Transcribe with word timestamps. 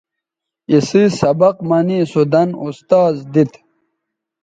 اسئ 0.75 1.03
سبق 1.19 1.55
منے 1.69 1.99
سو 2.11 2.21
دَن 2.31 2.49
اُستاذ 2.65 3.15
دیت 3.33 3.51